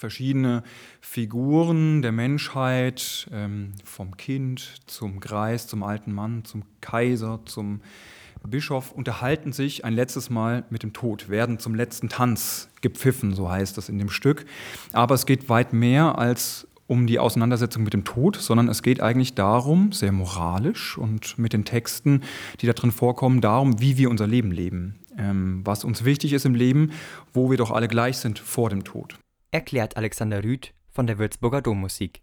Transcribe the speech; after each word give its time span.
verschiedene 0.00 0.62
Figuren 1.02 2.00
der 2.00 2.10
Menschheit, 2.10 3.28
ähm, 3.32 3.72
vom 3.84 4.16
Kind 4.16 4.80
zum 4.86 5.20
Greis, 5.20 5.66
zum 5.66 5.82
alten 5.82 6.12
Mann, 6.12 6.44
zum 6.46 6.62
Kaiser, 6.80 7.40
zum 7.44 7.82
Bischof, 8.42 8.92
unterhalten 8.92 9.52
sich 9.52 9.84
ein 9.84 9.92
letztes 9.92 10.30
Mal 10.30 10.64
mit 10.70 10.82
dem 10.82 10.94
Tod, 10.94 11.28
werden 11.28 11.58
zum 11.58 11.74
letzten 11.74 12.08
Tanz 12.08 12.70
gepfiffen, 12.80 13.34
so 13.34 13.50
heißt 13.50 13.76
es 13.76 13.90
in 13.90 13.98
dem 13.98 14.08
Stück. 14.08 14.46
Aber 14.92 15.14
es 15.14 15.26
geht 15.26 15.50
weit 15.50 15.74
mehr 15.74 16.18
als 16.18 16.66
um 16.86 17.06
die 17.06 17.18
Auseinandersetzung 17.18 17.84
mit 17.84 17.92
dem 17.92 18.04
Tod, 18.04 18.36
sondern 18.36 18.68
es 18.68 18.82
geht 18.82 19.02
eigentlich 19.02 19.34
darum, 19.34 19.92
sehr 19.92 20.12
moralisch 20.12 20.96
und 20.96 21.38
mit 21.38 21.52
den 21.52 21.66
Texten, 21.66 22.22
die 22.62 22.66
da 22.66 22.72
drin 22.72 22.90
vorkommen, 22.90 23.42
darum, 23.42 23.80
wie 23.80 23.98
wir 23.98 24.08
unser 24.08 24.26
Leben 24.26 24.50
leben, 24.50 24.98
ähm, 25.18 25.60
was 25.62 25.84
uns 25.84 26.06
wichtig 26.06 26.32
ist 26.32 26.46
im 26.46 26.54
Leben, 26.54 26.92
wo 27.34 27.50
wir 27.50 27.58
doch 27.58 27.70
alle 27.70 27.86
gleich 27.86 28.16
sind 28.16 28.38
vor 28.38 28.70
dem 28.70 28.82
Tod. 28.82 29.18
Erklärt 29.52 29.96
Alexander 29.96 30.44
Rüth 30.44 30.72
von 30.90 31.08
der 31.08 31.18
Würzburger 31.18 31.60
Dommusik. 31.60 32.22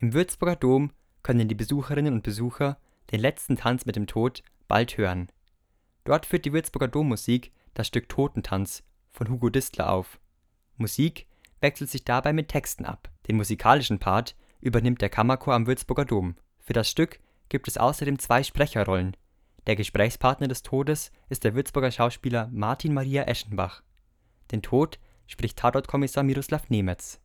Im 0.00 0.12
Würzburger 0.12 0.56
Dom 0.56 0.90
können 1.22 1.46
die 1.46 1.54
Besucherinnen 1.54 2.14
und 2.14 2.24
Besucher 2.24 2.78
den 3.12 3.20
letzten 3.20 3.56
Tanz 3.56 3.86
mit 3.86 3.94
dem 3.94 4.08
Tod 4.08 4.42
bald 4.66 4.98
hören. 4.98 5.30
Dort 6.02 6.26
führt 6.26 6.44
die 6.44 6.52
Würzburger 6.52 6.88
Dommusik 6.88 7.52
das 7.74 7.86
Stück 7.86 8.08
Totentanz 8.08 8.82
von 9.12 9.28
Hugo 9.28 9.50
Distler 9.50 9.92
auf. 9.92 10.18
Musik 10.78 11.28
wechselt 11.60 11.90
sich 11.90 12.04
dabei 12.04 12.32
mit 12.32 12.48
Texten 12.48 12.86
ab. 12.86 13.08
Den 13.28 13.36
musikalischen 13.36 14.00
Part 14.00 14.34
übernimmt 14.60 15.00
der 15.00 15.10
Kammerchor 15.10 15.54
am 15.54 15.68
Würzburger 15.68 16.06
Dom. 16.06 16.34
Für 16.58 16.72
das 16.72 16.90
Stück 16.90 17.20
gibt 17.50 17.68
es 17.68 17.78
außerdem 17.78 18.18
zwei 18.18 18.42
Sprecherrollen. 18.42 19.16
Der 19.68 19.76
Gesprächspartner 19.76 20.48
des 20.48 20.64
Todes 20.64 21.12
ist 21.28 21.44
der 21.44 21.54
Würzburger 21.54 21.92
Schauspieler 21.92 22.50
Martin 22.52 22.94
Maria 22.94 23.22
Eschenbach. 23.28 23.84
Den 24.50 24.60
Tod 24.60 24.98
spricht 25.32 25.58
Tatortkommissar 25.58 26.22
Miroslav 26.22 26.68
Nemetz. 26.68 27.20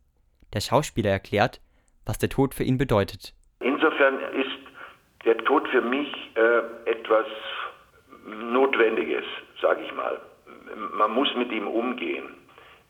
Der 0.54 0.62
Schauspieler 0.62 1.12
erklärt, 1.12 1.62
was 2.06 2.18
der 2.18 2.30
Tod 2.30 2.56
für 2.56 2.64
ihn 2.64 2.78
bedeutet. 2.78 3.34
Insofern 3.60 4.20
ist 4.34 4.58
der 5.26 5.38
Tod 5.40 5.68
für 5.68 5.82
mich 5.82 6.08
äh, 6.36 6.90
etwas 6.90 7.28
Notwendiges, 8.26 9.26
sage 9.62 9.82
ich 9.86 9.94
mal. 9.94 10.20
Man 10.94 11.12
muss 11.12 11.28
mit 11.36 11.52
ihm 11.52 11.68
umgehen. 11.68 12.30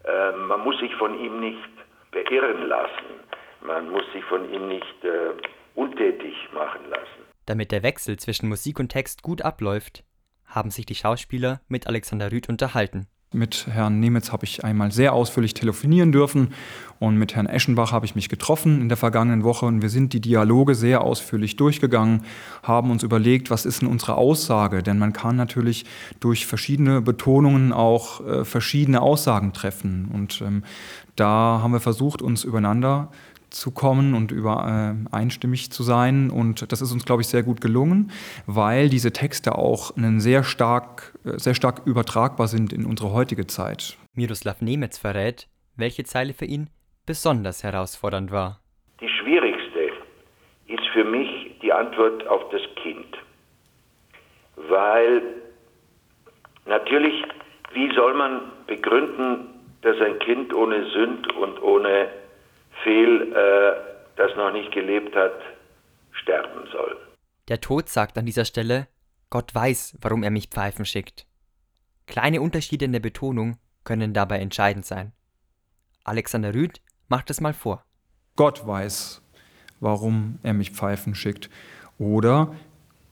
Äh, 0.03 0.31
man 0.33 0.61
muss 0.61 0.79
sich 0.79 0.93
von 0.95 1.19
ihm 1.19 1.39
nicht 1.39 1.69
beirren 2.11 2.67
lassen. 2.67 3.09
Man 3.61 3.89
muss 3.89 4.05
sich 4.13 4.23
von 4.25 4.51
ihm 4.53 4.67
nicht 4.67 5.03
äh, 5.03 5.31
untätig 5.73 6.35
machen 6.53 6.81
lassen. 6.89 7.21
Damit 7.47 7.71
der 7.71 7.81
Wechsel 7.81 8.17
zwischen 8.17 8.49
Musik 8.49 8.79
und 8.79 8.89
Text 8.89 9.23
gut 9.23 9.41
abläuft, 9.41 10.03
haben 10.45 10.69
sich 10.69 10.85
die 10.85 10.95
Schauspieler 10.95 11.61
mit 11.67 11.87
Alexander 11.87 12.31
Rüth 12.31 12.49
unterhalten. 12.49 13.07
Mit 13.33 13.67
Herrn 13.67 13.99
Nemitz 13.99 14.31
habe 14.31 14.45
ich 14.45 14.63
einmal 14.63 14.93
sehr 14.93 15.11
ausführlich 15.11 15.53
telefonieren 15.53 16.13
dürfen 16.13 16.53
und 16.97 17.17
mit 17.17 17.35
Herrn 17.35 17.45
Eschenbach 17.45 17.91
habe 17.91 18.05
ich 18.05 18.15
mich 18.15 18.29
getroffen 18.29 18.79
in 18.79 18.87
der 18.87 18.95
vergangenen 18.95 19.43
Woche 19.43 19.65
und 19.65 19.81
wir 19.81 19.89
sind 19.89 20.13
die 20.13 20.21
Dialoge 20.21 20.75
sehr 20.75 21.01
ausführlich 21.01 21.57
durchgegangen, 21.57 22.23
haben 22.63 22.89
uns 22.89 23.03
überlegt, 23.03 23.49
was 23.49 23.65
ist 23.65 23.81
denn 23.81 23.89
unsere 23.89 24.15
Aussage, 24.15 24.81
denn 24.81 24.97
man 24.97 25.11
kann 25.11 25.35
natürlich 25.35 25.83
durch 26.21 26.45
verschiedene 26.45 27.01
Betonungen 27.01 27.73
auch 27.73 28.25
äh, 28.25 28.45
verschiedene 28.45 29.01
Aussagen 29.01 29.51
treffen 29.51 30.09
und 30.13 30.41
ähm, 30.41 30.63
da 31.17 31.59
haben 31.61 31.73
wir 31.73 31.81
versucht, 31.81 32.21
uns 32.21 32.45
übereinander 32.45 33.11
zu 33.49 33.71
kommen 33.71 34.13
und 34.13 34.31
über, 34.31 34.95
äh, 35.11 35.15
einstimmig 35.15 35.71
zu 35.71 35.83
sein. 35.83 36.29
Und 36.29 36.71
das 36.71 36.81
ist 36.81 36.91
uns, 36.91 37.05
glaube 37.05 37.21
ich, 37.21 37.27
sehr 37.27 37.43
gut 37.43 37.61
gelungen, 37.61 38.11
weil 38.45 38.89
diese 38.89 39.13
Texte 39.13 39.57
auch 39.57 39.95
einen 39.95 40.19
sehr 40.19 40.43
stark, 40.43 41.13
äh, 41.25 41.37
sehr 41.37 41.53
stark 41.53 41.85
übertragbar 41.85 42.47
sind 42.47 42.73
in 42.73 42.85
unsere 42.85 43.11
heutige 43.11 43.47
Zeit. 43.47 43.97
Miroslav 44.13 44.61
Nemetz 44.61 44.97
verrät, 44.97 45.47
welche 45.75 46.03
Zeile 46.03 46.33
für 46.33 46.45
ihn 46.45 46.69
besonders 47.05 47.63
herausfordernd 47.63 48.31
war. 48.31 48.59
Die 48.99 49.09
schwierigste 49.09 49.91
ist 50.67 50.87
für 50.93 51.03
mich 51.03 51.29
die 51.61 51.71
Antwort 51.71 52.27
auf 52.27 52.49
das 52.51 52.61
Kind. 52.81 53.17
Weil 54.69 55.21
natürlich, 56.65 57.23
wie 57.73 57.93
soll 57.93 58.13
man 58.13 58.41
begründen, 58.65 59.47
dass 59.81 59.99
ein 60.01 60.19
Kind 60.19 60.53
ohne 60.53 60.89
Sünd 60.89 61.31
und 61.33 61.61
ohne 61.61 62.09
Fehl, 62.87 63.33
äh, 63.33 64.15
das 64.15 64.31
noch 64.37 64.53
nicht 64.53 64.71
gelebt 64.71 65.13
hat, 65.13 65.33
sterben 66.13 66.65
soll. 66.71 66.95
Der 67.49 67.59
Tod 67.59 67.89
sagt 67.89 68.17
an 68.17 68.25
dieser 68.25 68.45
Stelle, 68.45 68.87
Gott 69.29 69.53
weiß, 69.53 69.97
warum 70.01 70.23
er 70.23 70.31
mich 70.31 70.47
pfeifen 70.47 70.85
schickt. 70.85 71.27
Kleine 72.05 72.39
Unterschiede 72.39 72.85
in 72.85 72.93
der 72.93 73.01
Betonung 73.01 73.57
können 73.83 74.13
dabei 74.13 74.39
entscheidend 74.39 74.85
sein. 74.85 75.11
Alexander 76.05 76.53
Rüth 76.53 76.79
macht 77.09 77.29
es 77.29 77.41
mal 77.41 77.53
vor. 77.53 77.83
Gott 78.37 78.65
weiß, 78.65 79.21
warum 79.81 80.39
er 80.43 80.53
mich 80.53 80.71
pfeifen 80.71 81.13
schickt. 81.13 81.49
Oder 81.97 82.55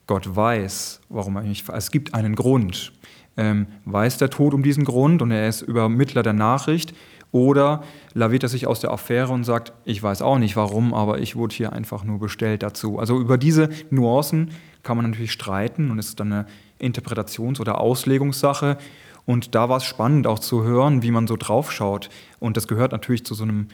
Gott 0.08 0.34
weiß, 0.34 1.02
warum 1.10 1.36
er 1.36 1.44
mich 1.44 1.64
pfeifen 1.64 1.78
Es 1.78 1.92
gibt 1.92 2.14
einen 2.14 2.36
Grund. 2.36 2.94
Ähm, 3.36 3.68
weiß 3.84 4.20
der 4.20 4.30
Tod 4.30 4.54
um 4.54 4.64
diesen 4.64 4.86
Grund 4.86 5.22
und 5.22 5.32
er 5.32 5.50
ist 5.50 5.64
Übermittler 5.64 6.24
der 6.24 6.32
Nachricht? 6.32 6.94
Oder 7.32 7.84
laviert 8.14 8.44
er 8.44 8.50
sich 8.50 8.68
aus 8.68 8.80
der 8.80 8.92
Affäre 8.92 9.34
und 9.34 9.44
sagt, 9.44 9.74
ich 9.84 10.02
weiß 10.02 10.22
auch 10.22 10.38
nicht 10.38 10.56
warum, 10.56 10.94
aber 10.94 11.20
ich 11.20 11.36
wurde 11.36 11.56
hier 11.56 11.74
einfach 11.74 12.04
nur 12.04 12.20
bestellt 12.20 12.64
dazu. 12.64 12.98
Also 13.00 13.20
über 13.20 13.38
diese 13.38 13.70
Nuancen 13.90 14.52
kann 14.84 14.98
man 14.98 15.10
natürlich 15.10 15.34
streiten 15.34 15.92
und 15.92 16.00
es 16.00 16.10
ist 16.10 16.20
dann 16.20 16.32
eine 16.32 16.46
Interpretations- 16.80 17.60
oder 17.60 17.82
Auslegungssache. 17.82 18.78
Und 19.26 19.56
da 19.56 19.70
war 19.70 19.78
es 19.78 19.86
spannend 19.86 20.28
auch 20.28 20.40
zu 20.40 20.64
hören, 20.64 21.02
wie 21.02 21.12
man 21.12 21.28
so 21.28 21.36
draufschaut. 21.36 22.10
Und 22.40 22.58
das 22.58 22.68
gehört 22.68 22.92
natürlich 22.92 23.26
zu 23.26 23.34
so 23.34 23.44
einem 23.44 23.68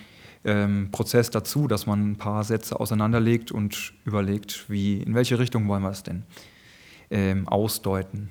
ähm, 0.45 0.89
Prozess 0.91 1.29
dazu, 1.29 1.67
dass 1.67 1.85
man 1.85 2.11
ein 2.11 2.17
paar 2.17 2.43
Sätze 2.43 2.79
auseinanderlegt 2.79 3.51
und 3.51 3.93
überlegt, 4.05 4.69
wie, 4.69 5.01
in 5.01 5.13
welche 5.13 5.39
Richtung 5.39 5.67
wollen 5.67 5.83
wir 5.83 5.91
es 5.91 6.03
denn 6.03 6.23
ähm, 7.11 7.47
ausdeuten. 7.47 8.29